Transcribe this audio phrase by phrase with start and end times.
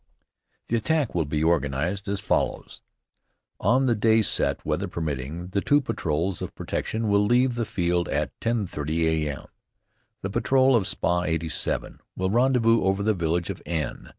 [0.69, 2.81] The attack will be organized as follows:
[3.59, 8.09] on the day set, weather permitting, the two patrols of protection will leave the field
[8.09, 9.45] at 10.30 A.M.
[10.23, 11.21] The patrol of Spa.
[11.25, 14.09] 87 will rendezvous over the village of N